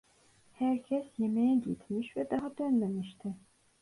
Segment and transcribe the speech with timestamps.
[0.51, 3.35] Herkes yemeğe gitmiş ve daha dönmemişti.